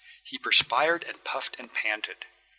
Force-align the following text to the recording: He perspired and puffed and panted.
He 0.23 0.39
perspired 0.39 1.03
and 1.03 1.23
puffed 1.23 1.55
and 1.59 1.71
panted. 1.71 2.25